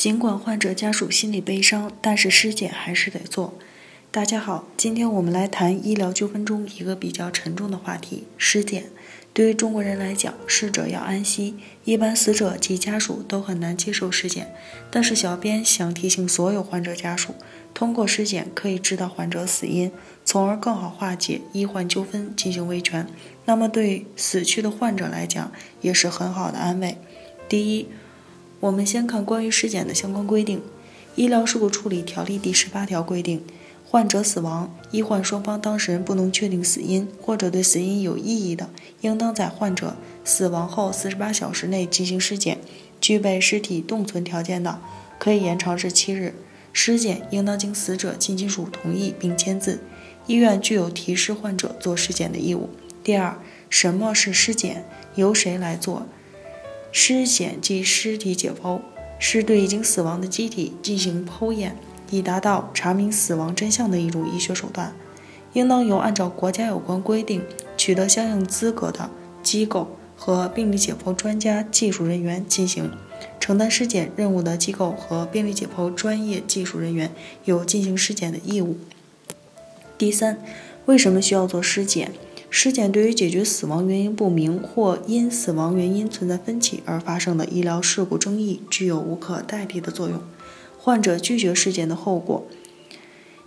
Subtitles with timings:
[0.00, 3.52] 尽管患者家属心里悲伤，但是尸检还是得做。
[4.10, 8.84] 大家好，今天我们来谈医疗纠纷中一个比较沉重的话题——尸检。
[9.34, 14.54] 对于中国人来讲，逝者要安息，一般死者及家属都很难接受尸检。
[14.90, 17.34] 但是，小编想提醒所有患者家属，
[17.74, 19.92] 通过尸检可以知道患者死因，
[20.24, 23.06] 从而更好化解医患纠纷，进行维权。
[23.44, 26.96] 那么，对死去的患者来讲，也是很好的安慰。
[27.46, 27.86] 第一。
[28.60, 30.58] 我们先看关于尸检的相关规定，
[31.14, 33.42] 《医疗事故处理条例》第十八条规定，
[33.86, 38.68] 患者死亡，医患双方当事人不能确定死因或者对死因有异议的，
[39.00, 42.58] 应当在患者死亡后四十八小时内进行尸检。
[43.00, 44.78] 具备尸体冻存条件的，
[45.18, 46.34] 可以延长至七日。
[46.74, 49.80] 尸检应当经死者近亲属同意并签字，
[50.26, 52.68] 医院具有提示患者做尸检的义务。
[53.02, 53.38] 第二，
[53.70, 54.84] 什么是尸检？
[55.14, 56.06] 由谁来做？
[56.92, 58.80] 尸检即尸体解剖，
[59.18, 61.76] 是对已经死亡的机体进行剖验，
[62.10, 64.92] 以达到查明死亡真相的一种医学手段。
[65.52, 67.42] 应当由按照国家有关规定
[67.76, 69.10] 取得相应资格的
[69.42, 72.90] 机构和病理解剖专家技术人员进行。
[73.38, 77.10] 承担尸检任务的机构和病理解剖专业技术人员
[77.44, 78.78] 有进行尸检的义务。
[79.98, 80.42] 第三，
[80.86, 82.12] 为什么需要做尸检？
[82.52, 90.20] 尸检对于解决死亡原因不明或因死亡原因存在分歧而发生的医疗事故争议具有无可代替的作用。
[90.76, 92.44] 患者拒绝尸检的后果，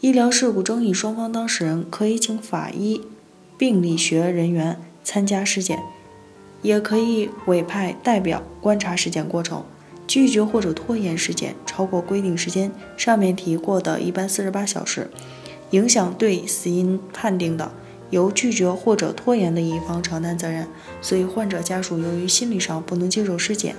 [0.00, 3.02] 医疗事故争议双方当事人可以请法医、
[3.58, 5.78] 病理学人员参加尸检，
[6.62, 9.62] 也可以委派代表观察尸检过程。
[10.06, 15.10] 拒绝或者拖延尸检超过规定时间（上面提过的一般四十八小时），
[15.72, 17.72] 影响对死因判定的。
[18.10, 20.66] 由拒绝或者拖延的一方承担责任，
[21.00, 23.74] 所以患者家属由于心理上不能接受尸检，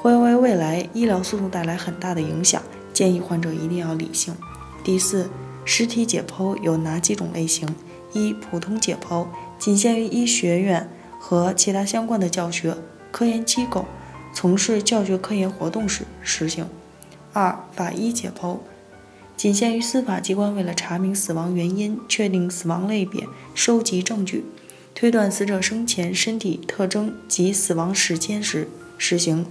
[0.00, 2.62] 会为未来医疗诉讼带来很大的影响。
[2.92, 4.34] 建议患者一定要理性。
[4.82, 5.28] 第四，
[5.64, 7.68] 尸体解剖有哪几种类型？
[8.12, 9.26] 一、普通解剖，
[9.58, 10.88] 仅限于医学院
[11.18, 12.74] 和其他相关的教学
[13.10, 13.84] 科研机构
[14.32, 16.66] 从事教学科研活动时实行。
[17.32, 18.56] 二、法医解剖。
[19.36, 23.24] 仅限于司法机关为了查明死亡原因、确定死亡类别、
[23.54, 24.44] 收集证据、
[24.94, 29.44] 推断死者生前身体特征及死亡时间时实行。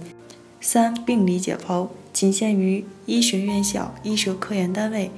[0.60, 5.12] 三、病理解剖仅限于医学院校、医学科研单位、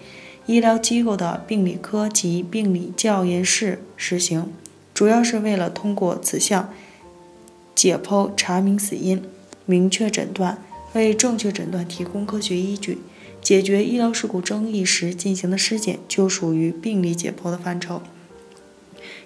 [0.44, 4.52] 医疗机构的病理科及病理教研室实行，
[4.92, 6.70] 主要是为了通过此项
[7.74, 9.22] 解剖查明死因、
[9.64, 10.58] 明确诊断，
[10.92, 12.98] 为正确诊断提供科学依据。
[13.40, 18.02] 解决医疗事故争议时进行的尸检就属于病理解剖的范畴。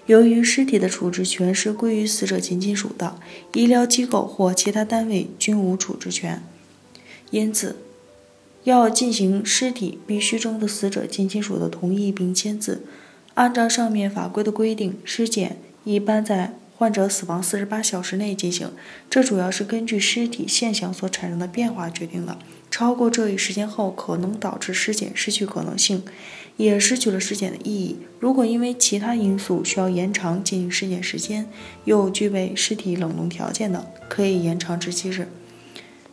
[0.05, 3.19] 由于尸体的处置权是归于死者近亲属的，
[3.53, 6.43] 医疗机构或其他单位均无处置权，
[7.31, 7.77] 因此
[8.65, 12.83] 要进行尸体必须征得死者近亲属的同意并签字。
[13.35, 18.71] 按照上面法规的规定，尸检一般在患者死亡四十八小时内进行，
[19.09, 22.37] 这主要是根据尸体现象所产生的变化决定的。
[22.73, 26.01] 超过这一时间后，可能导致尸检失去可能性，
[26.57, 27.99] 也失去了尸检的意义。
[28.19, 31.47] 如果因为其他因素需要延长进行尸检时间，
[31.85, 35.27] 又具备尸体冷冻条件的，可以延长至七日。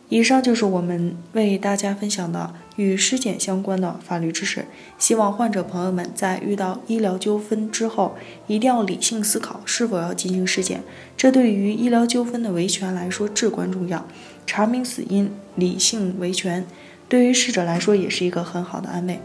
[0.09, 4.65] 以上就是我们为大家分享的与尸检相关的法律知识。
[4.99, 10.83] 希望患者朋友们在遇到医疗纠纷之后，一定要理性思考是否要进行尸检，
[11.17, 14.05] 这对于医疗纠纷的维权来说至关重要。
[14.53, 16.65] 查明死因，理性维权，
[17.07, 19.21] 对于逝者来说也是一个很好的安慰。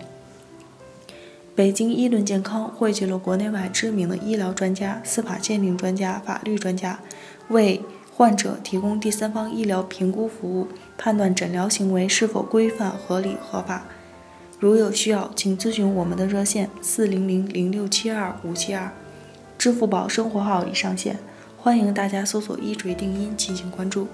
[1.52, 7.00] 北京医论健康汇聚了国内外知名的医疗专家、司法鉴定专家、法律专家，
[7.48, 7.82] 为
[8.14, 13.84] 患者提供第三方医疗评估服务，判断诊疗行为是否规范、合理、合法。
[14.60, 18.92] 如有需要，请咨询我们的热线四零零零六七二五七二，
[19.58, 21.18] 支付宝生活号已上线，
[21.58, 24.06] 欢迎大家搜索“一锤定音”进行关注。